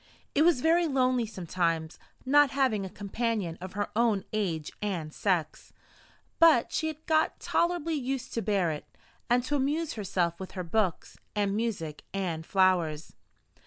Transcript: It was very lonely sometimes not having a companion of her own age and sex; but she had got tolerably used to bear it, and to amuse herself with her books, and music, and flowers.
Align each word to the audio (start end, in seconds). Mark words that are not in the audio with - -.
It 0.33 0.41
was 0.41 0.61
very 0.61 0.87
lonely 0.87 1.27
sometimes 1.27 1.99
not 2.25 2.49
having 2.49 2.83
a 2.83 2.89
companion 2.89 3.55
of 3.61 3.73
her 3.73 3.89
own 3.95 4.25
age 4.33 4.71
and 4.81 5.13
sex; 5.13 5.73
but 6.39 6.71
she 6.71 6.87
had 6.87 7.05
got 7.05 7.39
tolerably 7.39 7.93
used 7.93 8.33
to 8.33 8.41
bear 8.41 8.71
it, 8.71 8.85
and 9.29 9.43
to 9.43 9.55
amuse 9.55 9.93
herself 9.93 10.39
with 10.39 10.53
her 10.53 10.63
books, 10.63 11.19
and 11.35 11.55
music, 11.55 12.03
and 12.15 12.47
flowers. 12.47 13.13